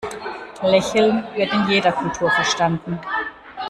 [0.63, 2.97] Lächeln wird in jeder Kultur verstanden.